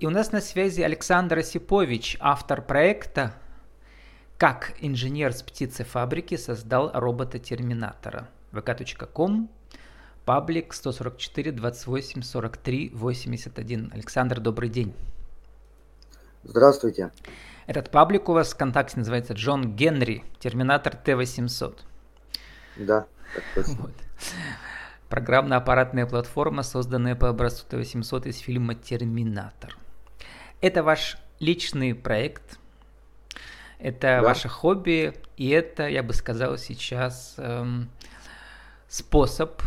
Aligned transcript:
И 0.00 0.06
у 0.06 0.10
нас 0.10 0.30
на 0.30 0.40
связи 0.40 0.80
Александр 0.80 1.38
Осипович, 1.38 2.16
автор 2.20 2.62
проекта 2.62 3.34
«Как 4.36 4.74
инженер 4.78 5.32
с 5.32 5.42
птицефабрики 5.42 6.36
создал 6.36 6.92
робота-терминатора». 6.94 8.28
vk.com, 8.52 9.50
паблик 10.24 10.72
144 10.72 11.50
28 11.50 12.22
43 12.22 12.90
81. 12.94 13.90
Александр, 13.92 14.38
добрый 14.38 14.68
день. 14.68 14.94
Здравствуйте. 16.44 17.10
Этот 17.66 17.90
паблик 17.90 18.28
у 18.28 18.34
вас 18.34 18.52
в 18.52 18.54
ВКонтакте 18.54 18.98
называется 18.98 19.32
Джон 19.32 19.74
Генри, 19.74 20.22
Терминатор 20.38 20.94
Т-800. 20.94 21.76
Да, 22.76 23.06
так 23.34 23.44
точно. 23.52 23.82
Вот. 23.82 23.92
Программно-аппаратная 25.08 26.06
платформа, 26.06 26.62
созданная 26.62 27.16
по 27.16 27.28
образцу 27.28 27.66
Т-800 27.68 28.28
из 28.28 28.38
фильма 28.38 28.76
«Терминатор». 28.76 29.76
Это 30.60 30.82
ваш 30.82 31.18
личный 31.38 31.94
проект, 31.94 32.58
это 33.78 34.00
да. 34.00 34.22
ваше 34.22 34.48
хобби, 34.48 35.14
и 35.36 35.50
это, 35.50 35.88
я 35.88 36.02
бы 36.02 36.12
сказал 36.12 36.58
сейчас, 36.58 37.34
эм, 37.38 37.88
способ 38.88 39.62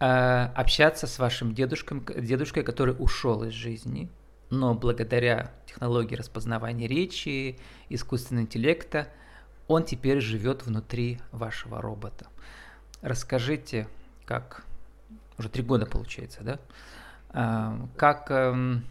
э, 0.00 0.04
общаться 0.54 1.06
с 1.06 1.18
вашим 1.18 1.54
дедушкой, 1.54 2.00
дедушкой, 2.22 2.62
который 2.62 2.94
ушел 2.98 3.44
из 3.44 3.52
жизни, 3.52 4.08
но 4.48 4.74
благодаря 4.74 5.52
технологии 5.66 6.14
распознавания 6.14 6.86
речи, 6.86 7.58
искусственного 7.90 8.44
интеллекта, 8.44 9.08
он 9.68 9.84
теперь 9.84 10.20
живет 10.20 10.64
внутри 10.64 11.20
вашего 11.30 11.82
робота. 11.82 12.26
Расскажите, 13.02 13.86
как 14.24 14.64
уже 15.36 15.48
три 15.48 15.62
года 15.62 15.86
получается, 15.86 16.40
да? 16.42 16.58
Как, 17.32 18.30
эм, 18.30 18.84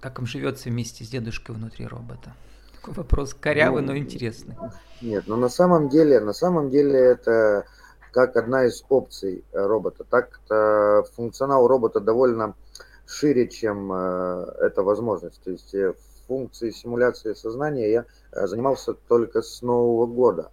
как 0.00 0.18
им 0.18 0.26
живется 0.26 0.68
вместе 0.68 1.04
с 1.04 1.08
дедушкой 1.08 1.54
внутри 1.54 1.86
робота? 1.86 2.34
Такой 2.76 2.94
вопрос 2.94 3.34
корявый, 3.34 3.82
ну, 3.82 3.88
но 3.88 3.96
интересный. 3.98 4.56
Нет, 5.02 5.24
но 5.26 5.36
на 5.36 5.48
самом 5.48 5.88
деле, 5.88 6.20
на 6.20 6.32
самом 6.32 6.70
деле 6.70 6.98
это 6.98 7.66
как 8.12 8.36
одна 8.36 8.64
из 8.66 8.84
опций 8.88 9.44
робота. 9.52 10.04
Так 10.04 10.40
функционал 11.14 11.66
робота 11.66 12.00
довольно 12.00 12.54
шире, 13.06 13.48
чем 13.48 13.92
э, 13.92 14.46
эта 14.60 14.82
возможность. 14.82 15.40
То 15.42 15.50
есть 15.50 15.74
э, 15.74 15.94
функции 16.26 16.70
симуляции 16.70 17.34
сознания 17.34 17.90
я 17.90 18.04
э, 18.32 18.46
занимался 18.46 18.94
только 18.94 19.42
с 19.42 19.62
Нового 19.62 20.06
года. 20.06 20.50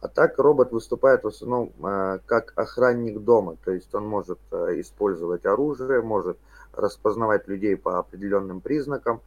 А 0.00 0.06
так 0.06 0.38
робот 0.38 0.70
выступает 0.70 1.24
в 1.24 1.28
основном 1.28 1.72
э, 1.84 2.20
как 2.26 2.52
охранник 2.54 3.18
дома, 3.18 3.56
то 3.64 3.72
есть 3.72 3.92
он 3.94 4.06
может 4.06 4.38
э, 4.52 4.80
использовать 4.80 5.44
оружие, 5.44 6.02
может 6.02 6.38
распознавать 6.72 7.48
людей 7.48 7.76
по 7.76 7.98
определенным 7.98 8.60
признакам, 8.60 9.20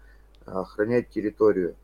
охранять 0.45 1.09
территорию. 1.09 1.75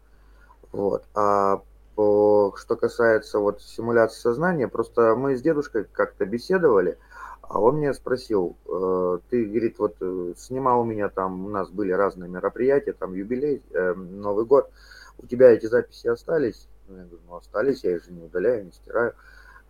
Вот. 0.72 1.04
А 1.14 1.62
по, 1.96 2.54
что 2.56 2.78
касается 2.78 3.40
вот 3.40 3.62
симуляции 3.62 4.22
сознания, 4.22 4.70
просто 4.70 5.16
мы 5.16 5.36
с 5.36 5.42
дедушкой 5.42 5.86
как-то 5.92 6.26
беседовали, 6.26 6.98
а 7.42 7.60
он 7.60 7.80
меня 7.80 7.94
спросил, 7.94 8.56
э, 8.68 9.20
ты, 9.30 9.44
говорит, 9.44 9.80
вот 9.80 9.98
снимал 10.38 10.86
меня 10.86 11.10
там, 11.10 11.46
у 11.46 11.50
нас 11.50 11.70
были 11.70 11.92
разные 11.92 12.30
мероприятия, 12.30 12.94
там 12.94 13.14
юбилей, 13.14 13.62
Новый 13.74 14.46
год, 14.46 14.70
у 15.18 15.26
тебя 15.26 15.50
эти 15.52 15.66
записи 15.66 16.08
остались? 16.08 16.70
Ну, 16.88 16.98
я 16.98 17.04
говорю, 17.04 17.22
ну 17.28 17.36
остались, 17.36 17.84
я 17.84 17.96
их 17.96 18.04
же 18.04 18.12
не 18.12 18.24
удаляю, 18.24 18.66
не 18.66 18.72
стираю. 18.72 19.14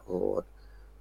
Вот. 0.06 0.46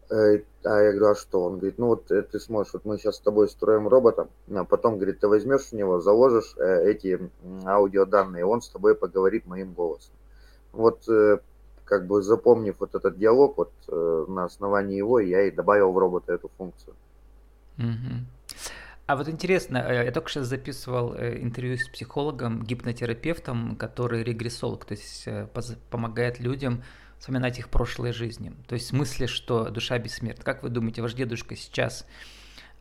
Э, 0.09 0.39
а 0.65 0.81
я 0.83 0.93
говорю, 0.93 1.13
а 1.13 1.15
что? 1.17 1.43
Он 1.45 1.59
говорит, 1.59 1.79
ну 1.79 1.87
вот 1.87 2.11
э, 2.11 2.23
ты 2.23 2.39
сможешь, 2.39 2.73
вот 2.73 2.85
мы 2.85 2.97
сейчас 2.99 3.17
с 3.17 3.21
тобой 3.21 3.49
строим 3.49 3.89
робота, 3.89 4.29
а 4.55 4.65
потом, 4.65 4.97
говорит, 4.97 5.19
ты 5.21 5.27
возьмешь 5.27 5.67
в 5.67 5.73
него, 5.73 6.01
заложишь 6.01 6.55
э, 6.59 6.91
эти 6.91 7.31
аудиоданные, 7.65 8.45
он 8.45 8.63
с 8.63 8.69
тобой 8.69 8.95
поговорит 8.95 9.47
моим 9.47 9.73
голосом. 9.73 10.15
Вот 10.73 11.09
как 11.87 12.07
бы 12.07 12.23
запомнив 12.23 12.77
вот 12.79 12.95
этот 12.95 13.17
диалог, 13.17 13.57
вот 13.57 13.73
на 14.29 14.45
основании 14.45 14.99
его 14.99 15.21
я 15.21 15.45
и 15.45 15.51
добавил 15.51 15.91
в 15.93 15.97
робота 15.97 16.35
эту 16.35 16.51
функцию. 16.59 16.95
Mm-hmm. 17.79 18.19
А 19.07 19.15
вот 19.15 19.29
интересно, 19.29 19.79
э, 19.79 20.05
я 20.05 20.11
только 20.11 20.29
сейчас 20.29 20.49
записывал 20.49 21.15
э, 21.15 21.41
интервью 21.41 21.77
с 21.77 21.89
психологом, 21.89 22.65
гипнотерапевтом, 22.65 23.77
который 23.77 24.25
регрессолог, 24.25 24.85
то 24.85 24.95
есть 24.95 25.23
э, 25.27 25.47
помогает 25.91 26.41
людям 26.41 26.83
вспоминать 27.21 27.59
их 27.61 27.69
прошлые 27.69 28.13
жизни. 28.13 28.53
То 28.67 28.75
есть 28.75 28.87
в 28.87 28.89
смысле, 28.91 29.29
что 29.29 29.71
душа 29.71 29.97
бессмертна. 29.99 30.43
Как 30.45 30.65
вы 30.65 30.71
думаете, 30.71 31.03
ваш 31.03 31.15
дедушка 31.15 31.55
сейчас 31.55 32.05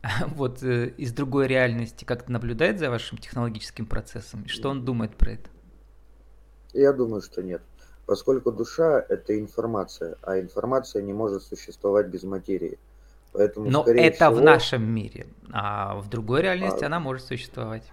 вот 0.26 0.64
из 0.64 1.12
другой 1.12 1.46
реальности 1.46 2.04
как-то 2.04 2.32
наблюдает 2.32 2.80
за 2.80 2.90
вашим 2.90 3.18
технологическим 3.18 3.86
процессом? 3.86 4.42
И 4.42 4.48
что 4.48 4.70
он 4.70 4.84
думает 4.84 5.16
про 5.16 5.32
это? 5.32 5.48
Я 6.72 6.92
думаю, 6.92 7.22
что 7.22 7.40
нет. 7.40 7.62
Поскольку 8.04 8.50
душа– 8.50 9.04
это 9.08 9.38
информация, 9.38 10.16
а 10.22 10.40
информация 10.40 11.02
не 11.02 11.12
может 11.12 11.44
существовать 11.44 12.08
без 12.08 12.24
материи. 12.24 12.78
Поэтому, 13.36 13.70
Но 13.70 13.84
это 13.84 14.30
всего, 14.30 14.40
в 14.40 14.40
нашем 14.40 14.82
мире, 14.82 15.26
а 15.52 15.96
в 15.96 16.08
другой 16.08 16.42
реальности 16.42 16.84
а, 16.84 16.86
она 16.86 17.00
может 17.00 17.26
существовать. 17.26 17.84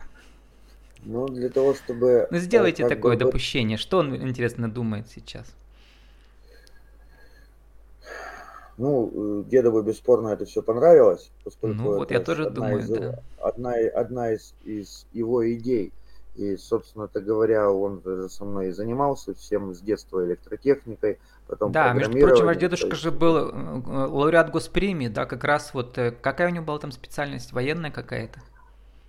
Ну, 1.04 1.28
для 1.28 1.50
того, 1.50 1.74
чтобы... 1.74 2.28
Ну, 2.32 2.38
сделайте 2.38 2.88
такое 2.88 3.18
бы... 3.18 3.26
допущение. 3.26 3.78
Что 3.78 4.00
он, 4.00 4.16
интересно, 4.16 4.72
думает 4.72 5.08
сейчас? 5.10 5.54
Ну, 8.78 9.44
дедову 9.50 9.82
бесспорно 9.82 10.30
это 10.30 10.46
все 10.46 10.64
понравилось, 10.64 11.30
поскольку 11.44 11.76
ну, 11.76 11.96
вот 11.96 12.10
я 12.10 12.20
тоже 12.22 12.46
одна 12.48 12.56
думаю, 12.56 12.80
из, 12.80 12.90
да. 12.90 13.20
одна, 13.40 13.74
одна 13.94 14.32
из, 14.32 14.56
из 14.64 15.06
его 15.12 15.52
идей. 15.54 15.92
И, 16.36 16.58
собственно-то 16.58 17.22
говоря, 17.22 17.70
он 17.70 18.02
же 18.04 18.30
со 18.30 18.46
мной 18.46 18.70
и 18.70 18.72
занимался 18.72 19.36
всем 19.36 19.76
с 19.76 19.82
детства 19.82 20.26
электротехникой, 20.26 21.20
потом 21.48 21.72
Да, 21.72 21.94
между 21.94 22.18
прочим, 22.18 22.46
ваш 22.46 22.58
дедушка 22.58 22.96
же 22.96 23.12
был 23.12 23.38
э, 23.38 23.52
лауреат 24.08 24.52
госпремии, 24.52 25.08
да, 25.08 25.26
как 25.26 25.44
раз 25.44 25.74
вот, 25.74 25.98
э, 25.98 26.12
какая 26.12 26.50
у 26.50 26.52
него 26.52 26.66
была 26.66 26.80
там 26.80 26.92
специальность, 26.92 27.54
военная 27.54 27.92
какая-то? 27.92 28.40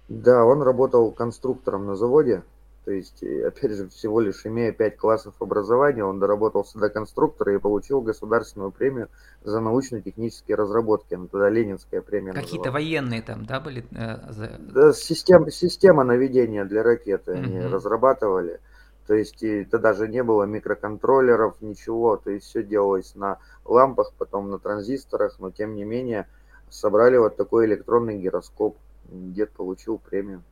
Да, 0.09 0.45
он 0.45 0.62
работал 0.62 1.11
конструктором 1.12 1.87
на 1.87 1.97
заводе, 1.97 2.43
то 2.84 2.91
есть, 2.91 3.22
опять 3.22 3.72
же, 3.72 3.89
всего 3.89 4.21
лишь 4.21 4.45
имея 4.45 4.71
пять 4.71 4.99
классов 4.99 5.34
образования, 5.41 6.05
он 6.05 6.19
доработался 6.19 6.78
до 6.78 6.91
конструктора 6.91 7.55
и 7.55 7.59
получил 7.59 8.03
государственную 8.03 8.72
премию 8.72 9.09
за 9.43 9.61
научно-технические 9.61 10.56
разработки. 10.56 11.15
Ну, 11.15 11.28
тогда 11.28 11.49
Ленинская 11.49 12.03
премия 12.03 12.34
Какие-то 12.34 12.71
военные 12.71 13.22
там, 13.22 13.47
да, 13.47 13.59
были? 13.59 13.87
Э. 13.93 14.19
Да, 14.59 14.93
система, 14.93 15.51
система 15.51 16.05
наведения 16.05 16.66
для 16.66 16.83
ракеты 16.83 17.33
угу. 17.33 17.41
они 17.41 17.61
разрабатывали. 17.61 18.61
То 19.06 19.15
есть 19.15 19.42
и 19.42 19.65
тогда 19.65 19.92
же 19.92 20.09
не 20.09 20.22
было 20.22 20.44
микроконтроллеров, 20.44 21.60
ничего. 21.60 22.16
То 22.16 22.31
есть 22.31 22.47
все 22.47 22.62
делалось 22.62 23.15
на 23.15 23.38
лампах, 23.65 24.12
потом 24.16 24.50
на 24.50 24.59
транзисторах, 24.59 25.38
но 25.38 25.50
тем 25.50 25.75
не 25.75 25.84
менее 25.84 26.26
собрали 26.70 27.16
вот 27.16 27.37
такой 27.37 27.66
электронный 27.66 28.19
гироскоп. 28.19 28.76
Дед 29.09 29.50
получил 29.50 29.98
премию. 29.98 30.42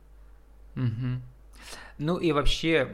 Угу. 0.75 1.21
Ну 1.97 2.17
и 2.17 2.31
вообще, 2.31 2.87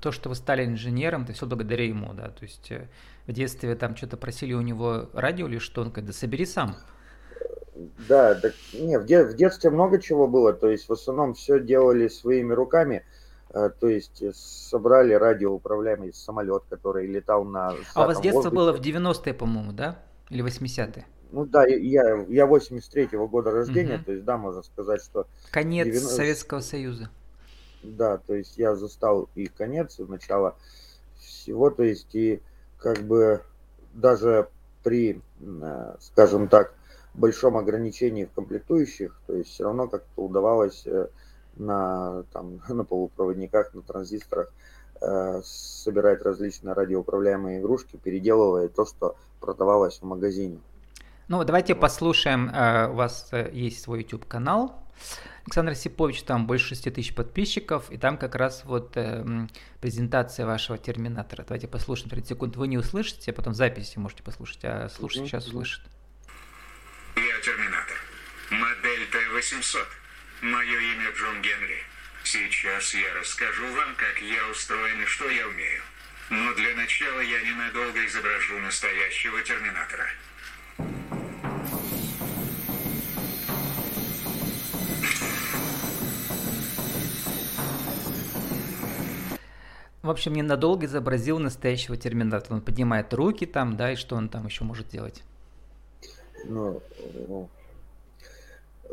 то, 0.00 0.12
что 0.12 0.28
вы 0.28 0.34
стали 0.34 0.64
инженером, 0.64 1.24
это 1.24 1.32
все 1.32 1.46
благодаря 1.46 1.84
ему, 1.84 2.12
да, 2.14 2.28
то 2.28 2.42
есть 2.42 2.70
э, 2.70 2.88
в 3.26 3.32
детстве 3.32 3.74
там 3.74 3.96
что-то 3.96 4.16
просили 4.16 4.54
у 4.54 4.60
него 4.60 5.08
радио 5.12 5.46
или 5.46 5.58
что, 5.58 5.82
он 5.82 5.88
говорит, 5.88 6.06
да 6.06 6.12
собери 6.12 6.46
сам. 6.46 6.76
Да, 8.08 8.34
так, 8.34 8.54
не, 8.72 8.98
в, 8.98 9.06
де, 9.06 9.24
в 9.24 9.34
детстве 9.34 9.70
много 9.70 10.00
чего 10.00 10.26
было, 10.26 10.52
то 10.52 10.70
есть 10.70 10.88
в 10.88 10.92
основном 10.92 11.34
все 11.34 11.60
делали 11.60 12.08
своими 12.08 12.52
руками, 12.52 13.04
то 13.52 13.88
есть 13.88 14.22
собрали 14.34 15.12
радиоуправляемый 15.12 16.12
самолет, 16.12 16.62
который 16.68 17.06
летал 17.06 17.44
на 17.44 17.74
А 17.94 18.04
у 18.04 18.06
вас 18.06 18.20
детство 18.20 18.50
воздухе. 18.50 18.56
было 18.56 18.72
в 18.72 18.80
90-е, 18.80 19.34
по-моему, 19.34 19.72
да? 19.72 19.98
Или 20.30 20.44
80-е? 20.44 21.04
Ну 21.32 21.44
да, 21.46 21.64
я, 21.66 22.24
я 22.28 22.46
83-го 22.46 23.28
года 23.28 23.50
рождения, 23.50 23.96
угу. 23.96 24.04
то 24.04 24.12
есть 24.12 24.24
да, 24.24 24.36
можно 24.36 24.62
сказать, 24.62 25.02
что... 25.02 25.26
Конец 25.50 25.86
90... 25.86 26.08
Советского 26.08 26.60
Союза. 26.60 27.10
Да, 27.82 28.18
то 28.18 28.34
есть 28.34 28.58
я 28.58 28.74
застал 28.74 29.28
и 29.34 29.46
конец, 29.46 29.98
и 29.98 30.04
начало 30.04 30.56
всего, 31.18 31.70
то 31.70 31.82
есть 31.82 32.14
и 32.14 32.42
как 32.78 32.98
бы 32.98 33.42
даже 33.94 34.48
при, 34.82 35.20
э, 35.40 35.94
скажем 36.00 36.48
так, 36.48 36.74
большом 37.14 37.56
ограничении 37.56 38.24
в 38.24 38.32
комплектующих, 38.32 39.20
то 39.26 39.34
есть 39.34 39.50
все 39.50 39.64
равно 39.64 39.88
как-то 39.88 40.22
удавалось 40.22 40.82
э, 40.86 41.08
на, 41.60 42.24
там, 42.32 42.60
на 42.68 42.84
полупроводниках, 42.84 43.74
на 43.74 43.82
транзисторах 43.82 44.52
э, 45.00 45.40
собирать 45.44 46.22
различные 46.22 46.74
радиоуправляемые 46.74 47.60
игрушки, 47.60 47.96
переделывая 47.96 48.68
то, 48.68 48.86
что 48.86 49.16
продавалось 49.40 49.98
в 49.98 50.04
магазине. 50.04 50.58
Ну, 51.28 51.44
давайте 51.44 51.76
послушаем, 51.76 52.48
у 52.90 52.94
вас 52.96 53.30
есть 53.52 53.82
свой 53.82 54.00
YouTube-канал, 54.00 54.74
Александр 55.46 55.74
Сипович, 55.74 56.22
там 56.22 56.46
больше 56.46 56.68
6 56.68 56.94
тысяч 56.94 57.14
подписчиков, 57.14 57.90
и 57.90 57.96
там 57.96 58.18
как 58.18 58.34
раз 58.34 58.62
вот 58.64 58.96
э, 58.96 59.48
презентация 59.80 60.46
вашего 60.46 60.78
терминатора. 60.78 61.44
Давайте 61.44 61.66
послушаем 61.66 62.10
30 62.10 62.28
секунд. 62.28 62.56
Вы 62.56 62.68
не 62.68 62.78
услышите, 62.78 63.30
а 63.30 63.34
потом 63.34 63.54
записи 63.54 63.98
можете 63.98 64.22
послушать, 64.22 64.60
а 64.64 64.88
слушать 64.88 65.24
сейчас 65.26 65.46
услышит. 65.46 65.82
Я 67.16 67.40
терминатор. 67.42 67.96
Модель 68.50 69.06
Т-800. 69.10 69.78
Мое 70.42 70.80
имя 70.80 71.10
Джон 71.10 71.42
Генри. 71.42 71.76
Сейчас 72.24 72.94
я 72.94 73.12
расскажу 73.20 73.66
вам, 73.74 73.94
как 73.94 74.22
я 74.22 74.48
устроен 74.50 75.02
и 75.02 75.04
что 75.04 75.28
я 75.28 75.46
умею. 75.46 75.82
Но 76.30 76.54
для 76.54 76.74
начала 76.76 77.20
я 77.20 77.42
ненадолго 77.42 78.06
изображу 78.06 78.58
настоящего 78.60 79.42
терминатора. 79.42 80.06
В 90.00 90.08
общем, 90.08 90.32
ненадолго 90.32 90.86
изобразил 90.86 91.38
настоящего 91.38 91.98
терминатора. 91.98 92.54
Он 92.54 92.62
поднимает 92.62 93.12
руки 93.12 93.44
там, 93.44 93.76
да, 93.76 93.92
и 93.92 93.96
что 93.96 94.16
он 94.16 94.30
там 94.30 94.46
еще 94.46 94.64
может 94.64 94.88
делать? 94.88 95.22
Ну, 96.46 96.82
ну 97.28 97.50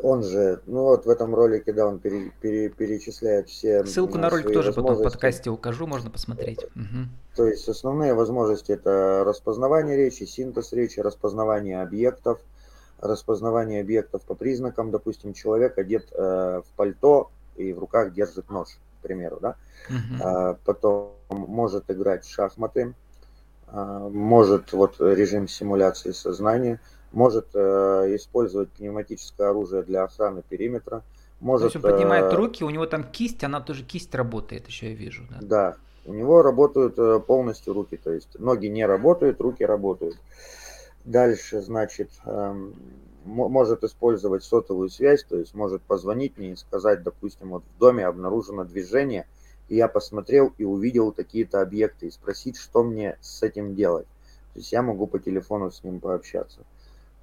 он 0.02 0.22
же, 0.22 0.60
ну 0.66 0.82
вот 0.82 1.06
в 1.06 1.08
этом 1.10 1.34
ролике, 1.34 1.72
да, 1.72 1.86
он 1.86 1.98
пере, 1.98 2.32
пере, 2.40 2.68
перечисляет 2.68 3.48
все 3.48 3.84
Ссылку 3.84 4.18
на 4.18 4.30
ролик 4.30 4.52
тоже 4.52 4.72
потом 4.72 4.96
в 4.96 5.02
подкасте 5.02 5.50
укажу, 5.50 5.86
можно 5.86 6.10
посмотреть. 6.10 6.64
Угу. 6.76 7.08
То 7.36 7.46
есть 7.46 7.68
основные 7.68 8.14
возможности 8.14 8.72
это 8.72 9.22
распознавание 9.24 9.96
речи, 9.96 10.24
синтез 10.24 10.72
речи, 10.72 11.00
распознавание 11.00 11.82
объектов, 11.82 12.40
распознавание 13.00 13.80
объектов 13.80 14.22
по 14.22 14.34
признакам, 14.34 14.90
допустим, 14.90 15.32
человек 15.32 15.78
одет 15.78 16.08
э, 16.12 16.62
в 16.64 16.76
пальто 16.76 17.30
и 17.56 17.72
в 17.72 17.78
руках 17.78 18.12
держит 18.12 18.50
нож, 18.50 18.68
к 18.98 19.02
примеру, 19.02 19.38
да, 19.40 19.56
uh-huh. 19.88 20.22
а, 20.22 20.58
потом 20.64 21.14
может 21.28 21.90
играть 21.90 22.24
в 22.24 22.30
шахматы, 22.30 22.94
а, 23.66 24.08
может 24.08 24.72
вот 24.72 25.00
режим 25.00 25.48
симуляции 25.48 26.12
сознания, 26.12 26.80
может 27.12 27.46
э, 27.54 27.58
использовать 28.16 28.70
пневматическое 28.70 29.50
оружие 29.50 29.82
для 29.82 30.04
охраны 30.04 30.42
периметра, 30.48 31.02
может... 31.40 31.72
То 31.72 31.78
есть 31.78 31.84
он 31.84 31.92
поднимает 31.92 32.32
э, 32.32 32.36
руки, 32.36 32.64
у 32.64 32.70
него 32.70 32.86
там 32.86 33.04
кисть, 33.04 33.44
она 33.44 33.60
тоже 33.60 33.84
кисть 33.84 34.14
работает, 34.14 34.66
еще 34.66 34.90
я 34.90 34.94
вижу, 34.94 35.24
да? 35.30 35.38
Да, 35.40 35.76
у 36.04 36.12
него 36.12 36.42
работают 36.42 36.98
э, 36.98 37.20
полностью 37.20 37.74
руки, 37.74 37.96
то 37.96 38.12
есть 38.12 38.38
ноги 38.38 38.66
не 38.66 38.84
работают, 38.84 39.40
руки 39.40 39.64
работают. 39.64 40.16
Дальше, 41.04 41.60
значит, 41.62 42.10
эм, 42.26 42.74
может 43.24 43.84
использовать 43.84 44.42
сотовую 44.42 44.90
связь, 44.90 45.24
то 45.24 45.36
есть 45.36 45.54
может 45.54 45.82
позвонить 45.82 46.36
мне 46.36 46.52
и 46.52 46.56
сказать, 46.56 47.02
допустим, 47.02 47.50
вот 47.50 47.62
в 47.76 47.78
доме 47.78 48.06
обнаружено 48.06 48.64
движение, 48.64 49.26
и 49.68 49.76
я 49.76 49.88
посмотрел 49.88 50.52
и 50.58 50.64
увидел 50.64 51.12
какие-то 51.12 51.60
объекты, 51.60 52.06
и 52.06 52.10
спросить, 52.10 52.56
что 52.56 52.82
мне 52.82 53.16
с 53.20 53.42
этим 53.42 53.74
делать. 53.74 54.06
То 54.54 54.60
есть 54.60 54.72
я 54.72 54.82
могу 54.82 55.06
по 55.06 55.18
телефону 55.18 55.70
с 55.70 55.84
ним 55.84 56.00
пообщаться. 56.00 56.60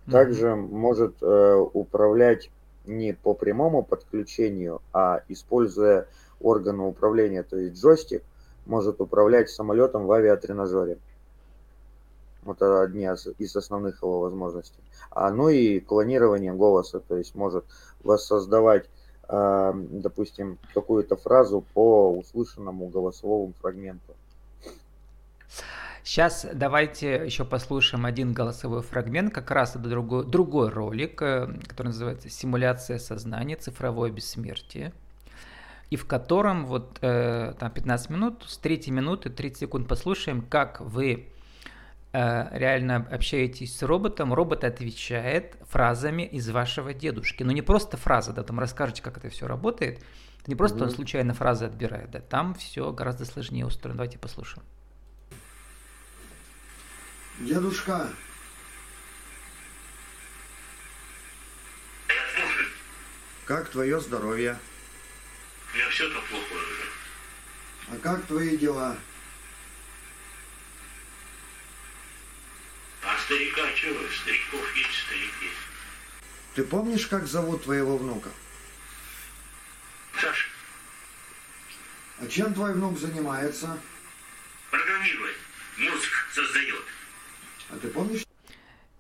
Также 0.10 0.56
может 0.56 1.16
э, 1.22 1.56
управлять 1.74 2.52
не 2.86 3.14
по 3.14 3.34
прямому 3.34 3.84
подключению, 3.84 4.82
а 4.94 5.22
используя 5.30 6.08
органы 6.40 6.84
управления, 6.84 7.42
то 7.44 7.58
есть 7.58 7.82
джойстик, 7.82 8.24
может 8.66 9.02
управлять 9.02 9.50
самолетом 9.50 10.06
в 10.06 10.12
авиатренажере. 10.12 10.98
Вот 12.44 12.58
это 12.58 12.82
одни 12.82 13.06
из 13.40 13.56
основных 13.56 14.04
его 14.04 14.20
возможностей. 14.20 14.80
А, 15.10 15.32
ну 15.32 15.50
и 15.50 15.80
клонирование 15.80 16.54
голоса, 16.54 17.00
то 17.00 17.18
есть 17.18 17.34
может 17.34 17.66
воссоздавать, 18.04 18.88
э, 19.28 19.72
допустим, 19.74 20.60
какую-то 20.76 21.16
фразу 21.16 21.64
по 21.74 22.12
услышанному 22.12 22.88
голосовому 22.88 23.54
фрагменту. 23.60 24.14
Сейчас 26.06 26.48
давайте 26.54 27.26
еще 27.26 27.44
послушаем 27.44 28.06
один 28.06 28.32
голосовой 28.32 28.82
фрагмент, 28.82 29.34
как 29.34 29.52
раз 29.52 29.76
это 29.76 29.90
другой, 29.90 30.26
другой 30.26 30.70
ролик, 30.70 31.22
э, 31.22 31.48
который 31.68 31.88
называется 31.88 32.30
«Симуляция 32.30 32.98
сознания. 33.00 33.58
Цифровое 33.58 34.12
бессмертие» 34.12 34.94
и 35.92 35.98
в 35.98 36.08
котором 36.08 36.66
вот 36.66 36.98
э, 37.02 37.54
там 37.60 37.72
15 37.72 38.10
минут, 38.10 38.44
с 38.48 38.58
3 38.58 38.90
минуты 38.92 39.30
30 39.30 39.60
секунд 39.60 39.88
послушаем, 39.88 40.42
как 40.42 40.82
вы 40.82 41.28
Э, 42.18 42.48
реально 42.58 43.06
общаетесь 43.12 43.78
с 43.78 43.84
роботом, 43.84 44.34
робот 44.34 44.64
отвечает 44.64 45.58
фразами 45.68 46.22
из 46.22 46.50
вашего 46.50 46.94
дедушки. 46.94 47.44
Но 47.44 47.52
не 47.52 47.62
просто 47.62 47.98
фраза, 47.98 48.32
да, 48.32 48.42
там 48.42 48.58
расскажете, 48.58 49.02
как 49.02 49.18
это 49.18 49.28
все 49.28 49.48
работает. 49.48 50.02
Не 50.48 50.56
просто 50.56 50.78
mm-hmm. 50.78 50.84
он 50.84 50.90
случайно 50.92 51.34
фразы 51.34 51.66
отбирает, 51.66 52.12
да, 52.12 52.22
там 52.22 52.54
все 52.54 52.94
гораздо 52.94 53.26
сложнее 53.26 53.66
устроено. 53.66 53.98
Давайте 53.98 54.18
послушаем. 54.18 54.66
Дедушка. 57.40 58.14
Как 63.46 63.70
твое 63.70 64.00
здоровье? 64.00 64.60
У 65.74 65.78
меня 65.78 65.90
все 65.90 66.10
так 66.12 66.24
плохо 66.26 66.54
уже. 66.54 66.84
А 67.90 67.98
как 68.02 68.26
твои 68.26 68.58
дела? 68.58 68.98
старика, 73.26 73.62
а 73.64 73.76
что 73.76 73.88
вы, 73.94 74.10
стариков 74.12 74.76
есть 74.76 75.04
старики. 75.06 75.50
Ты 76.56 76.64
помнишь, 76.64 77.08
как 77.08 77.28
зовут 77.28 77.64
твоего 77.64 77.98
внука? 77.98 78.30
Саша. 80.22 80.48
А 82.20 82.28
чем 82.28 82.54
твой 82.54 82.74
внук 82.74 82.98
занимается? 83.00 83.78
Программирует, 84.70 85.36
мозг 85.78 86.10
создает. 86.34 86.86
А 87.70 87.75
ты 87.86 87.92
помнишь? 87.92 88.26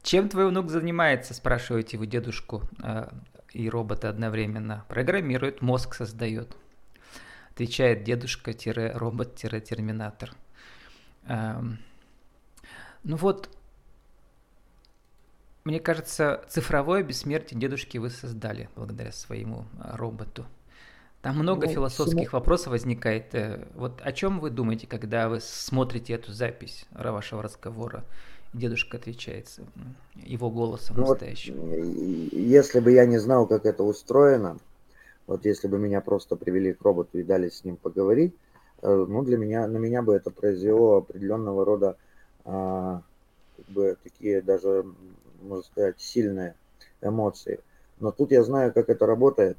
Чем 0.03 0.29
твой 0.29 0.47
внук 0.49 0.69
занимается, 0.69 1.33
спрашиваете 1.33 1.97
вы 1.97 2.07
дедушку 2.07 2.61
э, 2.83 3.09
и 3.51 3.69
робота 3.69 4.09
одновременно. 4.09 4.85
Программирует, 4.87 5.61
мозг 5.61 5.95
создает. 5.95 6.55
Отвечает 7.51 8.03
дедушка-робот-терминатор. 8.03 10.31
Эм, 11.27 11.79
ну 13.03 13.15
вот, 13.15 13.49
мне 15.63 15.79
кажется, 15.79 16.45
цифровое 16.49 17.01
бессмертие 17.01 17.59
дедушки 17.59 17.97
вы 17.97 18.11
создали 18.11 18.69
благодаря 18.75 19.11
своему 19.11 19.65
а, 19.79 19.97
роботу. 19.97 20.45
Там 21.23 21.39
много 21.39 21.65
ну, 21.65 21.73
философских 21.73 22.27
всему... 22.27 22.39
вопросов 22.39 22.67
возникает. 22.67 23.33
Э, 23.33 23.67
вот 23.73 24.01
о 24.03 24.11
чем 24.11 24.39
вы 24.39 24.51
думаете, 24.51 24.85
когда 24.85 25.29
вы 25.29 25.39
смотрите 25.39 26.13
эту 26.13 26.31
запись 26.31 26.85
вашего 26.91 27.41
разговора? 27.41 28.05
Дедушка 28.57 28.97
отвечает 28.97 29.47
его 30.15 30.49
голосом 30.49 30.97
ну 30.97 31.07
настоящим. 31.07 31.55
Вот, 31.55 31.73
если 32.33 32.79
бы 32.79 32.91
я 32.91 33.05
не 33.05 33.17
знал, 33.17 33.47
как 33.47 33.65
это 33.65 33.83
устроено, 33.83 34.57
вот 35.27 35.45
если 35.45 35.67
бы 35.67 35.77
меня 35.77 36.01
просто 36.01 36.35
привели 36.35 36.73
к 36.73 36.81
роботу 36.81 37.17
и 37.17 37.23
дали 37.23 37.49
с 37.49 37.63
ним 37.63 37.75
поговорить, 37.75 38.33
э, 38.81 39.05
ну 39.07 39.23
для 39.23 39.37
меня, 39.37 39.67
на 39.67 39.77
меня 39.77 40.01
бы 40.01 40.15
это 40.15 40.31
произвело 40.31 40.97
определенного 40.97 41.65
рода 41.65 41.97
а, 42.45 43.01
как 43.57 43.65
бы 43.69 43.97
такие 44.03 44.41
даже 44.41 44.85
можно 45.45 45.63
сказать, 45.63 45.99
сильные 45.99 46.55
эмоции. 47.01 47.59
Но 47.99 48.11
тут 48.11 48.31
я 48.31 48.43
знаю, 48.43 48.73
как 48.73 48.89
это 48.89 49.05
работает, 49.05 49.57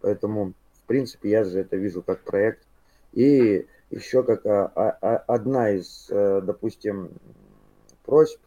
поэтому, 0.00 0.52
в 0.74 0.86
принципе, 0.86 1.30
я 1.30 1.44
же 1.44 1.60
это 1.60 1.76
вижу 1.76 2.02
как 2.02 2.20
проект. 2.20 2.62
И 3.12 3.66
еще 3.90 4.22
как 4.22 4.44
а, 4.46 4.70
а, 4.74 4.98
а, 5.00 5.16
одна 5.26 5.70
из, 5.70 6.06
э, 6.10 6.40
допустим, 6.42 7.10
просьб, 8.04 8.40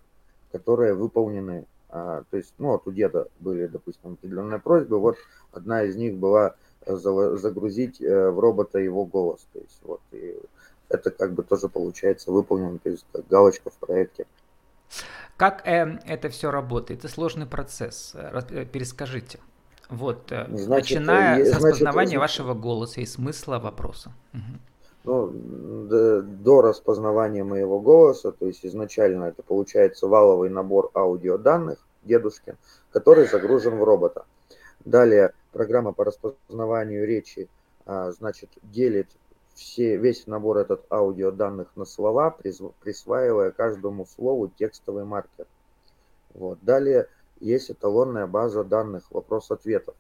которые 0.52 0.94
выполнены, 0.94 1.66
то 1.90 2.26
есть, 2.32 2.54
ну, 2.58 2.70
вот 2.70 2.86
у 2.86 2.92
деда 2.92 3.28
были, 3.40 3.68
допустим, 3.68 4.14
определенные 4.14 4.60
просьбы, 4.60 5.00
вот 5.00 5.16
одна 5.52 5.84
из 5.84 5.96
них 5.96 6.16
была 6.16 6.56
загрузить 6.86 8.02
э, 8.02 8.30
в 8.30 8.40
робота 8.40 8.80
его 8.80 9.06
голос, 9.06 9.48
то 9.54 9.60
есть, 9.60 9.80
вот, 9.84 10.02
и 10.12 10.38
это 10.90 11.12
как 11.12 11.34
бы 11.34 11.44
тоже 11.44 11.68
получается 11.68 12.32
выполнено, 12.32 12.78
то 12.80 12.90
есть, 12.90 13.06
как 13.12 13.28
галочка 13.28 13.70
в 13.70 13.78
проекте. 13.78 14.26
Как 15.36 15.68
э, 15.68 16.00
это 16.06 16.30
все 16.30 16.50
работает? 16.50 17.00
Это 17.00 17.10
сложный 17.10 17.46
процесс. 17.46 18.14
Э, 18.16 18.66
перескажите. 18.66 19.40
Вот, 19.90 20.32
э, 20.32 20.46
значит, 20.50 20.68
начиная 20.68 21.46
с 21.46 21.54
распознавания 21.54 22.18
значит, 22.18 22.22
вашего 22.22 22.54
голоса 22.54 23.02
и 23.02 23.06
смысла 23.06 23.60
вопроса. 23.60 24.14
Ну, 25.08 25.30
до, 25.88 26.22
до 26.22 26.62
распознавания 26.62 27.46
моего 27.46 27.80
голоса, 27.80 28.34
то 28.34 28.46
есть 28.46 28.66
изначально 28.66 29.24
это 29.24 29.42
получается 29.42 30.06
валовый 30.06 30.50
набор 30.50 30.92
аудиоданных 30.94 31.80
дедушки, 32.04 32.58
который 32.92 33.26
загружен 33.26 33.78
в 33.78 33.86
робота. 33.86 34.26
Далее 34.84 35.32
программа 35.54 35.94
по 35.94 36.04
распознаванию 36.04 37.08
речи, 37.08 37.48
а, 37.86 38.12
значит, 38.12 38.50
делит 38.64 39.08
все, 39.54 39.96
весь 39.96 40.28
набор 40.28 40.58
этот 40.58 40.84
аудиоданных 40.92 41.70
на 41.78 41.86
слова, 41.86 42.36
присваивая 42.82 43.52
каждому 43.52 44.06
слову 44.06 44.50
текстовый 44.50 45.06
маркер. 45.06 45.48
Вот. 46.34 46.60
Далее 46.62 47.08
есть 47.40 47.72
эталонная 47.72 48.28
база 48.28 48.66
данных 48.66 49.10
вопрос-ответов. 49.12 49.96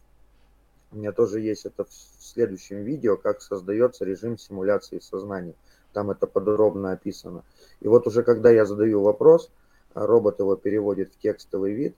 У 0.91 0.97
меня 0.97 1.11
тоже 1.11 1.41
есть 1.41 1.65
это 1.65 1.85
в 1.85 1.91
следующем 1.91 2.83
видео, 2.83 3.17
как 3.17 3.41
создается 3.41 4.05
режим 4.05 4.37
симуляции 4.37 4.99
сознания. 4.99 5.55
Там 5.93 6.11
это 6.11 6.27
подробно 6.27 6.91
описано. 6.91 7.43
И 7.81 7.87
вот 7.87 8.07
уже 8.07 8.23
когда 8.23 8.49
я 8.51 8.65
задаю 8.65 9.01
вопрос, 9.01 9.51
робот 9.93 10.39
его 10.39 10.55
переводит 10.55 11.13
в 11.13 11.19
текстовый 11.19 11.73
вид, 11.73 11.95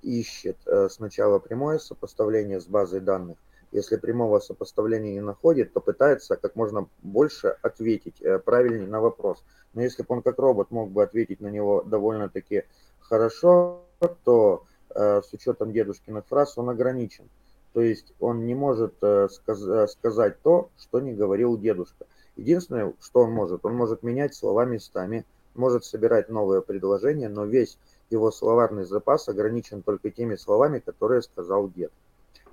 ищет 0.00 0.56
э, 0.66 0.88
сначала 0.88 1.38
прямое 1.38 1.78
сопоставление 1.78 2.60
с 2.60 2.66
базой 2.66 3.00
данных, 3.00 3.36
если 3.72 3.96
прямого 3.96 4.38
сопоставления 4.38 5.14
не 5.14 5.20
находит, 5.20 5.72
то 5.72 5.80
пытается 5.80 6.36
как 6.36 6.56
можно 6.56 6.88
больше 7.02 7.56
ответить 7.62 8.20
э, 8.20 8.38
правильнее 8.38 8.86
на 8.86 9.00
вопрос. 9.00 9.42
Но 9.72 9.82
если 9.82 10.02
бы 10.02 10.14
он 10.14 10.22
как 10.22 10.38
робот 10.38 10.70
мог 10.70 10.90
бы 10.90 11.02
ответить 11.02 11.40
на 11.40 11.48
него 11.48 11.82
довольно-таки 11.82 12.64
хорошо, 13.00 13.82
то 14.24 14.64
э, 14.94 15.22
с 15.22 15.32
учетом 15.32 15.72
дедушкиных 15.72 16.26
фраз 16.26 16.58
он 16.58 16.68
ограничен. 16.68 17.24
То 17.72 17.80
есть 17.80 18.12
он 18.20 18.46
не 18.46 18.54
может 18.54 18.94
э, 19.02 19.28
сказ- 19.30 19.90
сказать 19.92 20.40
то, 20.42 20.70
что 20.78 21.00
не 21.00 21.12
говорил 21.12 21.58
дедушка. 21.58 22.06
Единственное, 22.36 22.94
что 23.00 23.20
он 23.20 23.32
может, 23.32 23.64
он 23.64 23.74
может 23.74 24.02
менять 24.02 24.34
слова 24.34 24.64
местами, 24.64 25.24
может 25.54 25.84
собирать 25.84 26.28
новые 26.28 26.62
предложения, 26.62 27.28
но 27.28 27.44
весь 27.44 27.78
его 28.10 28.30
словарный 28.30 28.84
запас 28.84 29.28
ограничен 29.28 29.82
только 29.82 30.10
теми 30.10 30.36
словами, 30.36 30.78
которые 30.78 31.22
сказал 31.22 31.68
дед. 31.68 31.92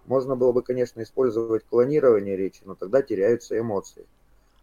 Можно 0.05 0.35
было 0.35 0.51
бы, 0.51 0.63
конечно, 0.63 1.01
использовать 1.01 1.63
клонирование 1.69 2.35
речи, 2.35 2.61
но 2.65 2.75
тогда 2.75 3.01
теряются 3.01 3.59
эмоции. 3.59 4.05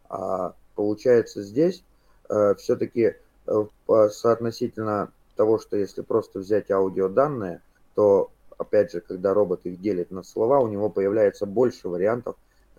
А 0.08 0.54
получается 0.74 1.42
здесь 1.42 1.84
э, 2.28 2.54
все-таки 2.56 3.14
э, 3.46 3.66
соотносительно 4.10 5.12
того, 5.36 5.58
что 5.58 5.76
если 5.76 6.02
просто 6.02 6.40
взять 6.40 6.70
аудиоданные, 6.70 7.60
то, 7.94 8.30
опять 8.58 8.92
же, 8.92 9.00
когда 9.00 9.34
робот 9.34 9.60
их 9.64 9.80
делит 9.80 10.10
на 10.10 10.22
слова, 10.22 10.60
у 10.60 10.68
него 10.68 10.90
появляется 10.90 11.46
больше 11.46 11.88
вариантов 11.88 12.36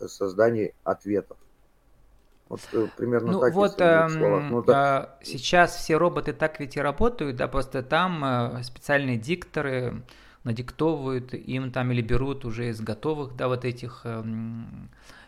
создания 0.07 0.73
ответов. 0.83 1.37
Вот 2.49 2.61
э, 2.71 2.87
примерно 2.95 3.33
ну, 3.33 3.39
так. 3.41 3.53
Вот 3.53 3.81
э, 3.81 4.07
ну, 4.07 4.63
да. 4.63 5.17
сейчас 5.21 5.75
все 5.75 5.97
роботы 5.97 6.33
так 6.33 6.59
ведь 6.59 6.77
и 6.77 6.79
работают, 6.79 7.35
да, 7.35 7.47
просто 7.47 7.83
там 7.83 8.23
э, 8.23 8.63
специальные 8.63 9.17
дикторы 9.17 10.03
надиктовывают 10.43 11.33
им 11.33 11.71
там 11.71 11.91
или 11.91 12.01
берут 12.01 12.45
уже 12.45 12.69
из 12.69 12.79
готовых, 12.79 13.35
да, 13.35 13.49
вот 13.49 13.65
этих 13.65 14.01
э, 14.05 14.23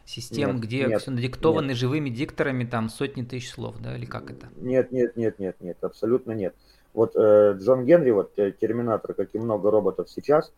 систем, 0.05 0.53
нет, 0.53 0.61
где 0.61 0.85
нет, 0.85 1.01
все 1.01 1.11
надиктованы 1.11 1.69
нет. 1.69 1.77
живыми 1.77 2.09
дикторами, 2.09 2.63
там 2.63 2.89
сотни 2.89 3.23
тысяч 3.23 3.51
слов, 3.51 3.75
да, 3.79 3.97
или 3.97 4.05
как 4.05 4.31
это? 4.31 4.47
Нет, 4.55 4.91
нет, 4.93 5.17
нет, 5.17 5.39
нет, 5.39 5.57
нет, 5.59 5.77
абсолютно 5.83 6.31
нет. 6.31 6.55
Вот 6.93 7.15
э, 7.15 7.57
Джон 7.59 7.85
Генри, 7.85 8.11
вот 8.11 8.37
э, 8.37 8.51
Терминатор, 8.51 9.13
как 9.13 9.29
и 9.33 9.39
много 9.39 9.71
роботов 9.71 10.09
сейчас, 10.09 10.51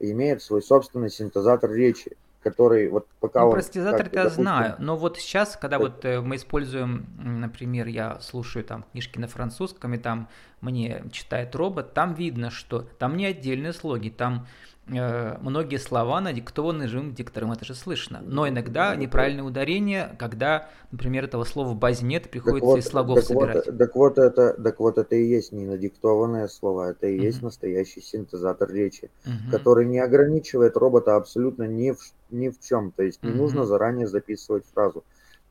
имеет 0.00 0.42
свой 0.42 0.62
собственный 0.62 1.10
синтезатор 1.10 1.70
речи 1.70 2.16
который 2.44 2.88
вот 2.88 3.08
пока 3.20 3.40
ну, 3.40 3.46
он... 3.46 3.52
Простизатор 3.52 4.08
я 4.12 4.28
знаю, 4.28 4.76
но 4.78 4.96
вот 4.96 5.16
сейчас, 5.16 5.56
когда 5.56 5.78
вот 5.78 6.04
э, 6.04 6.20
мы 6.20 6.36
используем, 6.36 7.06
например, 7.18 7.86
я 7.86 8.20
слушаю 8.20 8.64
там 8.64 8.84
книжки 8.92 9.18
на 9.18 9.26
французском, 9.26 9.94
и 9.94 9.98
там 9.98 10.28
мне 10.60 11.04
читает 11.10 11.56
робот, 11.56 11.94
там 11.94 12.14
видно, 12.14 12.50
что 12.50 12.82
там 12.98 13.16
не 13.16 13.24
отдельные 13.24 13.72
слоги, 13.72 14.10
там 14.10 14.46
многие 14.86 15.78
слова 15.78 16.20
надиктованы 16.20 16.88
живым 16.88 17.14
диктором, 17.14 17.52
это 17.52 17.64
же 17.64 17.74
слышно. 17.74 18.22
Но 18.24 18.48
иногда 18.48 18.94
неправильное 18.94 19.44
ударение, 19.44 20.14
когда, 20.18 20.68
например, 20.90 21.24
этого 21.24 21.44
слова 21.44 21.68
в 21.70 21.76
базе 21.76 22.04
нет, 22.04 22.30
приходится 22.30 22.66
вот, 22.66 22.78
из 22.78 22.86
слогов 22.86 23.16
так 23.16 23.24
собирать. 23.24 23.66
Вот, 23.66 23.78
так, 23.78 23.96
вот 23.96 24.18
это, 24.18 24.52
так 24.54 24.80
вот 24.80 24.98
это 24.98 25.16
и 25.16 25.24
есть 25.24 25.52
не 25.52 25.64
надиктованные 25.64 26.48
слова, 26.48 26.90
это 26.90 27.06
и 27.06 27.18
uh-huh. 27.18 27.24
есть 27.24 27.42
настоящий 27.42 28.02
синтезатор 28.02 28.70
речи, 28.70 29.10
uh-huh. 29.24 29.50
который 29.50 29.86
не 29.86 30.00
ограничивает 30.00 30.76
робота 30.76 31.16
абсолютно 31.16 31.64
ни 31.64 31.92
в, 31.92 31.98
ни 32.30 32.50
в 32.50 32.60
чем. 32.60 32.92
То 32.92 33.02
есть 33.02 33.22
не 33.22 33.30
uh-huh. 33.30 33.36
нужно 33.36 33.64
заранее 33.64 34.06
записывать 34.06 34.64
фразу. 34.74 35.02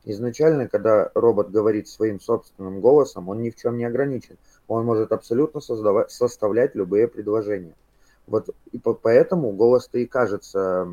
Изначально, 0.04 0.68
когда 0.68 1.10
робот 1.14 1.50
говорит 1.50 1.88
своим 1.88 2.20
собственным 2.20 2.80
голосом, 2.80 3.28
он 3.28 3.40
ни 3.40 3.50
в 3.50 3.56
чем 3.56 3.78
не 3.78 3.84
ограничен. 3.84 4.36
Он 4.68 4.84
может 4.84 5.12
абсолютно 5.12 5.60
создавать, 5.60 6.10
составлять 6.10 6.74
любые 6.74 7.08
предложения. 7.08 7.74
Вот 8.26 8.48
и 8.72 8.78
по, 8.78 8.94
поэтому 8.94 9.52
голос-то 9.52 9.98
и 9.98 10.06
кажется 10.06 10.88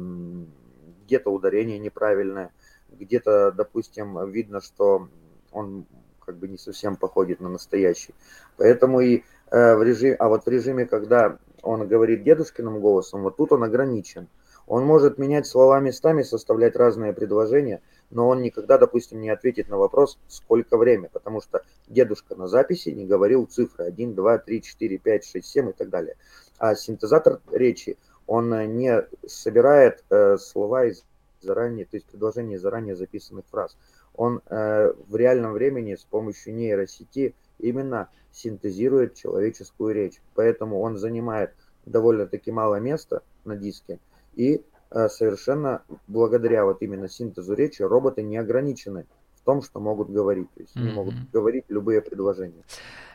где-то 1.05 1.29
ударение 1.29 1.79
неправильное, 1.79 2.51
где-то, 2.89 3.51
допустим, 3.51 4.29
видно, 4.29 4.61
что 4.61 5.07
он 5.51 5.85
как 6.19 6.37
бы 6.37 6.47
не 6.47 6.57
совсем 6.57 6.95
походит 6.95 7.39
на 7.39 7.49
настоящий. 7.49 8.13
Поэтому 8.57 9.01
и 9.01 9.23
э, 9.49 9.75
в 9.75 9.83
режиме, 9.83 10.15
а 10.15 10.29
вот 10.29 10.45
в 10.45 10.47
режиме, 10.47 10.85
когда 10.85 11.37
он 11.61 11.87
говорит 11.87 12.23
дедушкиным 12.23 12.79
голосом, 12.79 13.23
вот 13.23 13.37
тут 13.37 13.51
он 13.51 13.63
ограничен. 13.63 14.27
Он 14.67 14.85
может 14.85 15.17
менять 15.17 15.47
слова 15.47 15.79
местами, 15.79 16.21
составлять 16.21 16.75
разные 16.75 17.13
предложения, 17.13 17.81
но 18.09 18.29
он 18.29 18.41
никогда, 18.41 18.77
допустим, 18.77 19.19
не 19.19 19.29
ответит 19.29 19.67
на 19.67 19.77
вопрос, 19.77 20.17
сколько 20.27 20.77
время, 20.77 21.09
потому 21.11 21.41
что 21.41 21.63
дедушка 21.87 22.35
на 22.35 22.47
записи 22.47 22.89
не 22.89 23.05
говорил 23.05 23.45
цифры 23.47 23.85
1, 23.85 24.15
2, 24.15 24.37
3, 24.37 24.61
4, 24.61 24.97
5, 24.97 25.25
6, 25.25 25.45
7 25.45 25.69
и 25.69 25.73
так 25.73 25.89
далее. 25.89 26.15
А 26.61 26.75
синтезатор 26.75 27.41
речи, 27.51 27.97
он 28.27 28.53
э, 28.53 28.67
не 28.67 29.03
собирает 29.25 30.03
э, 30.11 30.37
слова 30.37 30.85
из 30.85 31.03
заранее, 31.41 31.85
то 31.85 31.97
есть 31.97 32.05
предложения 32.05 32.57
из 32.57 32.61
заранее 32.61 32.95
записанных 32.95 33.45
фраз. 33.49 33.75
Он 34.13 34.43
э, 34.45 34.93
в 35.07 35.15
реальном 35.15 35.53
времени 35.53 35.95
с 35.95 36.03
помощью 36.03 36.53
нейросети 36.53 37.33
именно 37.57 38.09
синтезирует 38.31 39.15
человеческую 39.15 39.95
речь. 39.95 40.21
Поэтому 40.35 40.79
он 40.81 40.97
занимает 40.97 41.51
довольно-таки 41.87 42.51
мало 42.51 42.75
места 42.75 43.23
на 43.43 43.55
диске. 43.55 43.97
И 44.35 44.63
э, 44.91 45.09
совершенно 45.09 45.81
благодаря 46.07 46.63
вот 46.63 46.83
именно 46.83 47.09
синтезу 47.09 47.55
речи 47.55 47.81
роботы 47.81 48.21
не 48.21 48.37
ограничены 48.37 49.07
в 49.41 49.45
том, 49.45 49.61
что 49.61 49.79
могут 49.79 50.09
говорить. 50.09 50.47
То 50.53 50.61
есть 50.61 50.75
mm-hmm. 50.75 50.81
они 50.81 50.91
могут 50.91 51.15
говорить 51.31 51.65
любые 51.69 52.01
предложения. 52.01 52.63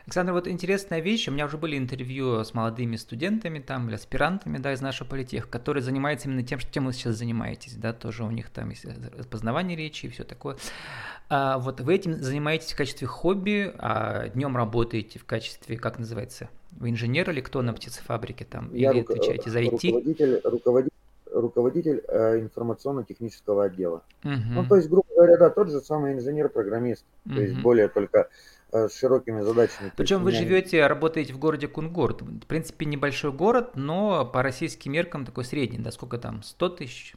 Александр, 0.06 0.32
вот 0.32 0.46
интересная 0.46 1.00
вещь. 1.00 1.26
У 1.26 1.32
меня 1.32 1.46
уже 1.46 1.58
были 1.58 1.76
интервью 1.76 2.44
с 2.44 2.54
молодыми 2.54 2.94
студентами 2.94 3.58
там, 3.58 3.88
или 3.88 3.96
аспирантами, 3.96 4.58
да, 4.58 4.72
из 4.72 4.80
нашего 4.80 5.08
политех, 5.08 5.48
которые 5.48 5.82
занимаются 5.82 6.28
именно 6.28 6.44
тем, 6.44 6.60
чем 6.60 6.86
вы 6.86 6.92
сейчас 6.92 7.16
занимаетесь, 7.16 7.74
да, 7.74 7.92
тоже 7.92 8.22
у 8.22 8.30
них 8.30 8.50
там 8.50 8.70
есть 8.70 8.86
распознавание 9.18 9.76
речи 9.76 10.06
и 10.06 10.08
все 10.08 10.22
такое. 10.22 10.58
А 11.28 11.58
вот 11.58 11.80
вы 11.80 11.96
этим 11.96 12.14
занимаетесь 12.14 12.72
в 12.72 12.76
качестве 12.76 13.08
хобби, 13.08 13.72
а 13.78 14.28
днем 14.28 14.56
работаете 14.56 15.18
в 15.18 15.24
качестве, 15.24 15.76
как 15.76 15.98
называется, 15.98 16.48
вы 16.70 16.90
инженер 16.90 17.28
или 17.30 17.40
кто 17.40 17.62
на 17.62 17.72
птицефабрике 17.72 18.44
там, 18.44 18.72
Я 18.72 18.92
или 18.92 19.00
руко- 19.00 19.14
отвечаете 19.14 19.50
за 19.50 19.60
IT? 19.60 19.70
Руководитель, 19.70 20.40
руководитель 20.44 20.92
руководитель 21.32 22.02
э, 22.08 22.40
информационно-технического 22.40 23.64
отдела. 23.64 24.02
Uh-huh. 24.22 24.36
Ну, 24.50 24.66
то 24.66 24.76
есть, 24.76 24.88
грубо 24.88 25.06
говоря, 25.14 25.36
да, 25.36 25.50
тот 25.50 25.70
же 25.70 25.80
самый 25.80 26.14
инженер-программист, 26.14 27.04
uh-huh. 27.26 27.34
то 27.34 27.40
есть 27.40 27.60
более 27.60 27.88
только 27.88 28.28
Э, 28.72 28.88
с 28.88 28.98
широкими 28.98 29.42
задачами. 29.42 29.92
Причем 29.96 30.24
вы 30.24 30.32
живете, 30.32 30.86
работаете 30.86 31.32
в 31.32 31.38
городе 31.38 31.68
Кунгурт. 31.68 32.22
В 32.22 32.46
принципе, 32.46 32.84
небольшой 32.84 33.30
город, 33.30 33.70
но 33.74 34.26
по 34.26 34.42
российским 34.42 34.92
меркам 34.92 35.24
такой 35.24 35.44
средний, 35.44 35.78
да, 35.78 35.92
сколько 35.92 36.18
там, 36.18 36.42
100 36.42 36.68
тысяч? 36.70 37.14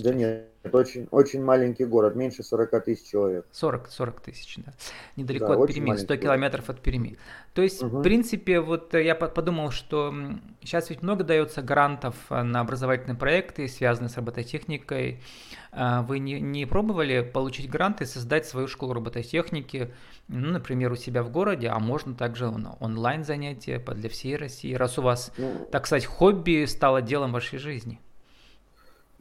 Да 0.00 0.14
нет, 0.14 0.48
это 0.62 0.78
очень, 0.78 1.08
очень 1.10 1.42
маленький 1.42 1.84
город, 1.84 2.14
меньше 2.14 2.42
40 2.42 2.84
тысяч 2.84 3.10
человек. 3.10 3.46
40, 3.50 3.90
40 3.90 4.20
тысяч, 4.20 4.56
да. 4.58 4.72
Недалеко 5.16 5.48
да, 5.48 5.62
от 5.62 5.66
Перми, 5.66 5.96
100 5.96 6.16
километров 6.16 6.70
от 6.70 6.80
Перми. 6.80 7.18
То 7.52 7.62
есть, 7.62 7.82
угу. 7.82 7.98
в 7.98 8.02
принципе, 8.02 8.60
вот 8.60 8.94
я 8.94 9.14
подумал, 9.14 9.70
что 9.72 10.14
сейчас 10.60 10.90
ведь 10.90 11.02
много 11.02 11.24
дается 11.24 11.62
грантов 11.62 12.14
э, 12.30 12.42
на 12.42 12.60
образовательные 12.60 13.16
проекты, 13.16 13.66
связанные 13.66 14.08
с 14.08 14.16
робототехникой. 14.16 15.20
А 15.72 16.02
вы 16.02 16.18
не, 16.18 16.40
не 16.40 16.66
пробовали 16.66 17.22
получить 17.22 17.68
грант 17.68 18.02
и 18.02 18.04
создать 18.04 18.46
свою 18.46 18.68
школу 18.68 18.92
робототехники, 18.92 19.90
ну, 20.28 20.50
например, 20.50 20.92
у 20.92 20.96
себя 20.96 21.22
в 21.22 21.30
городе, 21.30 21.68
а 21.68 21.78
можно 21.78 22.14
также 22.14 22.46
онлайн 22.46 23.24
занятия 23.24 23.78
для 23.78 24.08
всей 24.10 24.36
России, 24.36 24.74
раз 24.74 24.98
у 24.98 25.02
вас, 25.02 25.32
ну, 25.38 25.66
так 25.72 25.86
сказать, 25.86 26.04
хобби 26.04 26.66
стало 26.66 27.00
делом 27.00 27.32
вашей 27.32 27.58
жизни? 27.58 28.00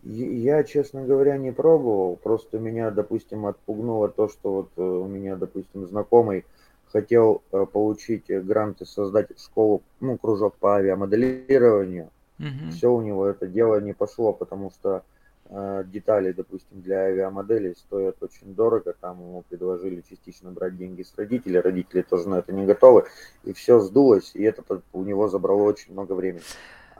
Я, 0.03 0.63
честно 0.63 1.03
говоря, 1.03 1.37
не 1.37 1.51
пробовал. 1.51 2.15
Просто 2.15 2.57
меня, 2.57 2.89
допустим, 2.89 3.45
отпугнуло 3.45 4.09
то, 4.09 4.27
что 4.27 4.53
вот 4.53 4.69
э, 4.77 4.81
у 4.81 5.07
меня, 5.07 5.35
допустим, 5.35 5.85
знакомый 5.85 6.45
хотел 6.91 7.43
э, 7.51 7.65
получить 7.71 8.25
грант 8.27 8.81
и 8.81 8.85
создать 8.85 9.27
школу, 9.39 9.83
ну, 9.99 10.17
кружок 10.17 10.55
по 10.55 10.75
авиамоделированию. 10.75 12.09
Угу. 12.39 12.71
Все 12.71 12.91
у 12.91 13.01
него 13.01 13.27
это 13.27 13.47
дело 13.47 13.79
не 13.79 13.93
пошло, 13.93 14.33
потому 14.33 14.71
что 14.71 15.03
э, 15.45 15.83
детали, 15.85 16.31
допустим, 16.31 16.81
для 16.81 17.01
авиамоделей 17.01 17.75
стоят 17.75 18.21
очень 18.21 18.55
дорого. 18.55 18.95
Там 18.99 19.19
ему 19.19 19.43
предложили 19.47 20.01
частично 20.09 20.49
брать 20.49 20.77
деньги 20.77 21.03
с 21.03 21.13
родителей. 21.15 21.59
Родители 21.59 22.01
тоже 22.01 22.27
на 22.27 22.39
это 22.39 22.51
не 22.51 22.65
готовы. 22.65 23.05
И 23.43 23.53
все 23.53 23.79
сдулось, 23.79 24.31
и 24.33 24.41
это 24.41 24.63
у 24.93 25.03
него 25.03 25.27
забрало 25.27 25.61
очень 25.61 25.93
много 25.93 26.13
времени. 26.13 26.43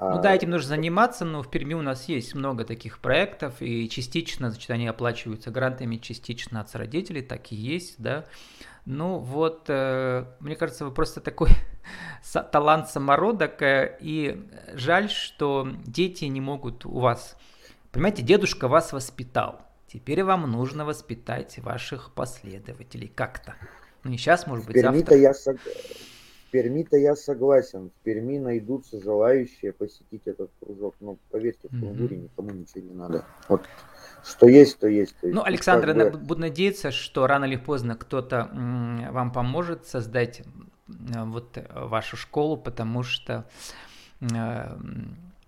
Ну 0.01 0.19
да, 0.19 0.33
этим 0.33 0.49
нужно 0.49 0.69
заниматься, 0.69 1.25
но 1.25 1.43
в 1.43 1.51
Перми 1.51 1.75
у 1.75 1.83
нас 1.83 2.05
есть 2.09 2.33
много 2.33 2.65
таких 2.65 2.97
проектов, 2.97 3.53
и 3.59 3.87
частично, 3.87 4.49
значит, 4.49 4.71
они 4.71 4.87
оплачиваются 4.87 5.51
грантами, 5.51 5.97
частично 5.97 6.59
от 6.59 6.75
родителей, 6.75 7.21
так 7.21 7.51
и 7.51 7.55
есть, 7.55 8.01
да. 8.01 8.25
Ну 8.85 9.19
вот, 9.19 9.65
э, 9.67 10.25
мне 10.39 10.55
кажется, 10.55 10.85
вы 10.85 10.91
просто 10.91 11.21
такой 11.21 11.49
талант 12.51 12.89
самородок, 12.89 13.57
и 13.61 14.43
жаль, 14.73 15.11
что 15.11 15.67
дети 15.85 16.25
не 16.25 16.41
могут 16.41 16.83
у 16.85 16.99
вас... 16.99 17.37
Понимаете, 17.91 18.23
дедушка 18.23 18.67
вас 18.67 18.93
воспитал, 18.93 19.61
теперь 19.85 20.23
вам 20.23 20.49
нужно 20.49 20.83
воспитать 20.83 21.59
ваших 21.59 22.11
последователей 22.15 23.07
как-то. 23.07 23.53
Ну 24.03 24.09
не 24.09 24.17
сейчас, 24.17 24.47
может 24.47 24.65
быть, 24.65 24.81
завтра. 24.81 25.15
Я, 25.15 25.33
Перми-то 26.51 26.97
я 26.97 27.15
согласен. 27.15 27.89
В 27.89 28.03
Перми 28.03 28.37
найдутся 28.37 29.01
желающие 29.01 29.71
посетить 29.71 30.23
этот 30.25 30.51
кружок. 30.59 30.95
Но 30.99 31.17
поверьте, 31.29 31.67
в 31.69 31.79
Кунгуре 31.79 32.17
mm-hmm. 32.17 32.23
никому 32.23 32.49
ничего 32.51 32.81
не 32.81 32.93
надо. 32.93 33.25
Вот 33.47 33.61
что 34.23 34.47
есть, 34.47 34.77
то 34.79 34.87
есть. 34.87 35.15
То 35.19 35.27
есть 35.27 35.35
ну, 35.35 35.43
Александр, 35.43 35.97
я 35.97 36.11
бы... 36.11 36.17
буду 36.17 36.41
надеяться, 36.41 36.91
что 36.91 37.25
рано 37.25 37.45
или 37.45 37.55
поздно 37.55 37.95
кто-то 37.95 38.49
вам 38.53 39.31
поможет 39.31 39.87
создать 39.87 40.43
вот 40.87 41.57
вашу 41.73 42.17
школу, 42.17 42.57
потому 42.57 43.03
что 43.03 43.45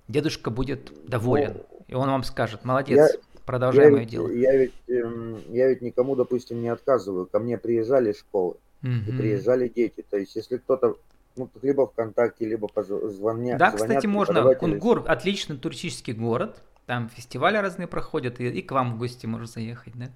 дедушка 0.07 0.49
будет 0.49 0.91
доволен. 1.07 1.53
Ну, 1.57 1.83
и 1.87 1.93
он 1.95 2.09
вам 2.09 2.23
скажет, 2.23 2.65
молодец, 2.65 3.11
я, 3.13 3.19
продолжай 3.45 3.85
я 3.85 3.91
мое 3.91 3.99
ведь, 4.01 4.09
дело. 4.09 4.29
Я 4.29 4.55
ведь, 4.55 4.73
эм, 4.87 5.37
я 5.49 5.67
ведь 5.67 5.81
никому, 5.81 6.15
допустим, 6.15 6.61
не 6.61 6.69
отказываю. 6.69 7.25
Ко 7.27 7.39
мне 7.39 7.57
приезжали 7.57 8.13
школы, 8.13 8.51
угу. 8.51 8.59
И 8.83 9.11
приезжали 9.11 9.67
дети. 9.67 10.05
То 10.09 10.17
есть, 10.17 10.35
если 10.35 10.57
кто-то 10.57 10.97
ну, 11.35 11.49
либо 11.61 11.87
ВКонтакте, 11.87 12.45
либо 12.45 12.67
позвонят. 12.67 13.57
Да, 13.57 13.71
кстати, 13.71 14.05
можно. 14.05 14.53
Кунгур– 14.55 15.03
отличный 15.07 15.57
туристический 15.57 16.13
город. 16.13 16.61
Там 16.85 17.09
фестивали 17.09 17.57
разные 17.57 17.87
проходят, 17.87 18.39
и, 18.39 18.47
и 18.47 18.61
к 18.61 18.71
вам 18.71 18.95
в 18.95 18.99
гости 18.99 19.25
можно 19.25 19.47
заехать, 19.47 19.93
да? 19.95 20.09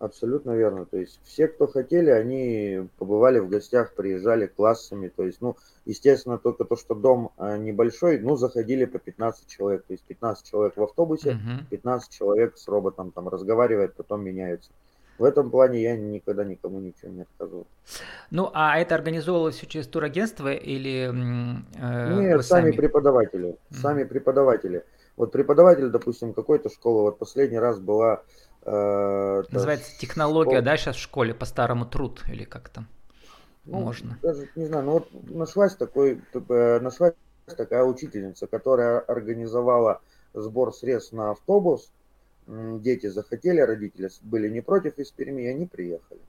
Абсолютно 0.00 0.50
верно. 0.50 0.84
То 0.84 0.96
есть 0.96 1.20
все, 1.22 1.46
кто 1.46 1.68
хотели, 1.68 2.10
они 2.10 2.88
побывали 2.98 3.38
в 3.38 3.48
гостях, 3.48 3.94
приезжали 3.94 4.46
классами. 4.48 5.06
То 5.06 5.24
есть, 5.24 5.40
ну, 5.40 5.56
естественно, 5.84 6.38
только 6.38 6.64
то, 6.64 6.74
что 6.74 6.96
дом 6.96 7.30
а, 7.36 7.56
небольшой, 7.56 8.18
ну, 8.18 8.34
заходили 8.34 8.84
по 8.84 8.98
15 8.98 9.46
человек. 9.46 9.84
То 9.84 9.92
есть 9.92 10.02
15 10.02 10.50
человек 10.50 10.76
в 10.76 10.82
автобусе, 10.82 11.30
uh 11.30 11.64
15 11.70 12.12
человек 12.12 12.58
с 12.58 12.66
роботом 12.66 13.12
там 13.12 13.28
разговаривает, 13.28 13.94
потом 13.94 14.24
меняются. 14.24 14.72
В 15.22 15.24
этом 15.24 15.50
плане 15.50 15.80
я 15.80 15.96
никогда 15.96 16.44
никому 16.44 16.80
ничего 16.80 17.10
не 17.12 17.22
отказывал. 17.22 17.66
Ну, 18.30 18.50
а 18.52 18.78
это 18.78 18.94
организовывалось 18.94 19.56
все 19.56 19.66
через 19.66 19.86
турагентство 19.86 20.52
или 20.52 21.10
э, 21.10 22.20
Нет, 22.20 22.44
сами? 22.44 22.62
сами 22.62 22.70
преподаватели. 22.72 23.48
mm 23.48 23.74
Сами 23.76 24.04
преподаватели. 24.04 24.84
Вот 25.16 25.32
преподаватель, 25.32 25.90
допустим, 25.90 26.32
какой-то 26.32 26.70
школы, 26.70 27.02
вот 27.02 27.18
последний 27.18 27.58
раз 27.58 27.78
была 27.78 28.22
Э, 28.64 29.42
Называется 29.50 29.98
технология, 29.98 30.60
да, 30.60 30.76
сейчас 30.76 30.96
в 30.96 31.00
школе 31.00 31.34
по-старому 31.34 31.84
труд 31.84 32.22
или 32.28 32.44
как 32.44 32.68
там 32.68 32.86
ну, 33.64 33.80
можно? 33.80 34.18
Даже 34.22 34.48
не 34.54 34.66
знаю, 34.66 34.84
но 34.84 34.92
вот 34.92 35.08
нашлась 35.30 35.74
такой, 35.74 36.22
нашлась 36.48 37.14
такая 37.46 37.84
учительница, 37.84 38.46
которая 38.46 39.00
организовала 39.00 40.00
сбор 40.32 40.72
средств 40.72 41.12
на 41.12 41.32
автобус. 41.32 41.90
Дети 42.80 43.06
захотели, 43.06 43.60
родители 43.60 44.10
были 44.22 44.48
не 44.48 44.60
против 44.60 44.98
из 44.98 45.10
Перми, 45.10 45.42
и 45.42 45.46
они 45.46 45.66
приехали. 45.66 46.20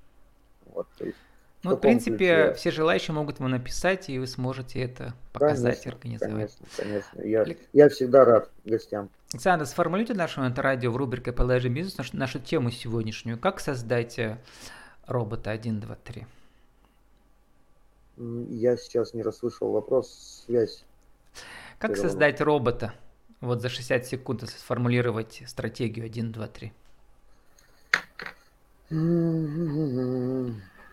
Вот, 0.66 0.88
то 0.98 1.06
есть 1.06 1.18
ну, 1.64 1.78
в 1.78 1.80
принципе, 1.80 2.18
ключе... 2.18 2.54
все 2.56 2.72
желающие 2.72 3.14
могут 3.16 3.40
вам 3.40 3.52
написать, 3.52 4.10
и 4.10 4.20
вы 4.20 4.28
сможете 4.28 4.82
это 4.82 5.14
показать, 5.32 5.82
конечно, 5.82 5.92
организовать. 5.92 6.34
Конечно, 6.34 6.66
конечно. 6.76 7.22
Я, 7.22 7.46
я 7.72 7.90
всегда 7.90 8.26
рад 8.26 8.50
гостям. 8.66 9.10
Александр, 9.32 9.66
сформулируйте 9.66 10.14
нашему 10.14 10.54
радио 10.56 10.92
в 10.92 10.98
рубрике 10.98 11.32
«Положи 11.32 11.70
бизнес» 11.70 11.98
нашу, 11.98 12.18
нашу 12.18 12.40
тему 12.40 12.70
сегодняшнюю. 12.70 13.40
Как 13.40 13.62
создать 13.62 14.20
э, 14.20 14.38
робота 15.08 15.52
1, 15.52 15.80
2, 15.80 15.96
3? 15.96 16.28
Я 18.50 18.76
сейчас 18.76 19.14
не 19.14 19.24
расслышал 19.24 19.72
вопрос, 19.72 20.44
связь. 20.46 20.84
Как 21.80 21.96
создать 21.96 22.42
робота? 22.42 22.94
Вот 23.44 23.62
за 23.62 23.68
60 23.68 24.06
секунд 24.06 24.50
сформулировать 24.50 25.44
стратегию 25.46 26.06
1, 26.06 26.32
2, 26.32 26.48
3. 26.48 26.74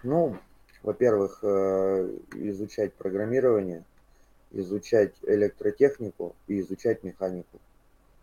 Ну, 0.03 0.37
во-первых, 0.83 1.39
э, 1.43 2.11
изучать 2.35 2.93
программирование, 2.95 3.85
изучать 4.51 5.13
электротехнику 5.23 6.35
и 6.49 6.59
изучать 6.59 7.05
механику. 7.05 7.61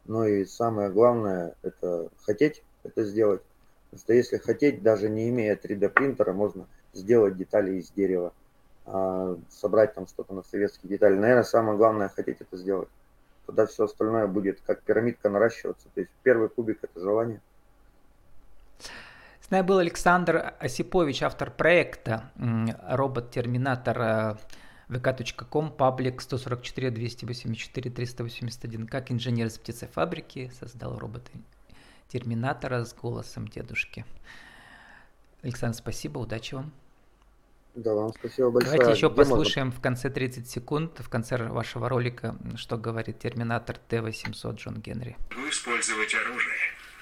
Ну 0.04 0.26
и 0.26 0.44
самое 0.44 0.90
главное, 0.90 1.56
это 1.62 2.10
хотеть 2.26 2.64
это 2.84 3.06
сделать. 3.06 3.42
Потому 3.86 4.02
что 4.02 4.12
если 4.12 4.40
хотеть, 4.40 4.84
даже 4.84 5.08
не 5.08 5.30
имея 5.30 5.56
3D 5.56 5.88
принтера, 5.88 6.34
можно 6.34 6.68
сделать 6.92 7.38
детали 7.38 7.78
из 7.78 7.92
дерева, 7.92 8.34
а, 8.88 9.38
собрать 9.50 9.94
там 9.94 10.06
что-то 10.06 10.34
на 10.34 10.44
советские 10.44 10.90
детали. 10.90 11.16
Наверное, 11.16 11.44
самое 11.44 11.78
главное 11.78 12.10
хотеть 12.10 12.42
это 12.42 12.58
сделать. 12.58 12.90
Тогда 13.48 13.66
все 13.66 13.86
остальное 13.86 14.28
будет 14.28 14.62
как 14.62 14.84
пирамидка 14.84 15.30
наращиваться. 15.30 15.88
То 15.96 16.02
есть 16.02 16.12
первый 16.22 16.50
кубик 16.50 16.80
это 16.84 17.00
желание. 17.00 17.42
С 19.40 19.50
нами 19.50 19.66
был 19.66 19.78
Александр 19.78 20.54
Осипович, 20.60 21.24
автор 21.24 21.50
проекта 21.50 22.30
робот-терминатор 22.36 24.38
vk.com, 24.90 25.72
паблик 25.72 26.22
144 26.22 26.92
284 26.92 27.90
381. 27.90 28.88
Как 28.88 29.10
инженер 29.10 29.48
из 29.48 29.58
птицефабрики 29.58 30.52
создал 30.60 31.00
робота 31.00 31.32
терминатора 32.10 32.84
с 32.84 32.94
голосом 32.94 33.48
дедушки. 33.48 34.04
Александр, 35.42 35.78
спасибо, 35.78 36.20
удачи 36.20 36.56
вам. 36.56 36.74
Да, 37.78 37.94
вам 37.94 38.12
спасибо 38.12 38.50
большое. 38.50 38.76
Давайте 38.80 38.98
еще 38.98 39.08
Где 39.08 39.16
послушаем 39.16 39.68
можно? 39.68 39.80
в 39.80 39.84
конце 39.84 40.10
30 40.10 40.50
секунд, 40.50 41.00
в 41.00 41.10
конце 41.10 41.38
вашего 41.38 41.88
ролика, 41.88 42.36
что 42.56 42.76
говорит 42.76 43.20
терминатор 43.20 43.78
Т-800 43.78 44.56
Джон 44.56 44.82
Генри. 44.82 45.16
Использовать 45.48 46.16
оружие, 46.16 46.58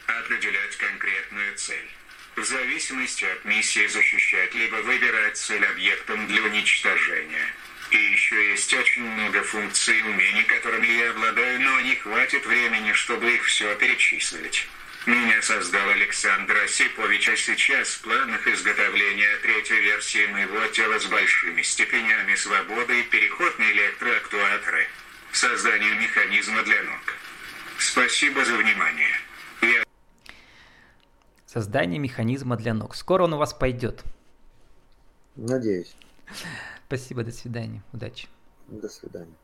определять 0.06 0.76
конкретную 0.76 1.56
цель 1.56 1.90
в 2.36 2.44
зависимости 2.44 3.24
от 3.24 3.46
миссии 3.46 3.88
защищать, 3.88 4.54
либо 4.54 4.76
выбирать 4.84 5.38
цель 5.38 5.66
объектом 5.66 6.28
для 6.28 6.44
уничтожения. 6.44 7.48
И 7.92 7.96
еще 7.96 8.50
есть 8.50 8.74
очень 8.74 9.04
много 9.04 9.42
функций 9.44 9.98
и 9.98 10.02
умений, 10.02 10.44
которыми 10.44 10.88
я 10.88 11.12
обладаю, 11.12 11.62
но 11.62 11.80
не 11.80 11.96
хватит 11.96 12.46
времени, 12.46 12.92
чтобы 12.92 13.34
их 13.34 13.46
все 13.46 13.74
перечислить. 13.76 14.68
Меня 15.06 15.40
создал 15.44 15.88
Александр 15.90 16.58
Осипович, 16.64 17.30
а 17.30 17.38
сейчас 17.38 17.90
в 17.90 18.02
планах 18.02 18.48
изготовления 18.48 19.38
третьей 19.44 19.80
версии 19.82 20.26
моего 20.32 20.66
тела 20.68 21.00
с 21.00 21.06
большими 21.06 21.62
степенями 21.62 22.34
свободы 22.34 23.02
и 23.02 23.04
переход 23.04 23.60
на 23.60 23.72
электроактуаторы. 23.72 24.88
Создание 25.32 25.94
механизма 26.00 26.64
для 26.64 26.82
ног. 26.84 27.02
Спасибо 27.78 28.44
за 28.44 28.56
внимание. 28.56 29.12
Я 29.62 29.84
Создание 31.46 32.00
механизма 32.00 32.58
для 32.58 32.74
ног. 32.74 32.96
Скоро 32.96 33.26
он 33.26 33.34
у 33.34 33.38
вас 33.38 33.54
пойдет. 33.54 34.04
Надеюсь. 35.36 35.96
Спасибо, 36.88 37.24
до 37.24 37.32
свидания. 37.32 37.84
Удачи. 37.94 38.28
До 38.70 38.90
свидания. 38.90 39.36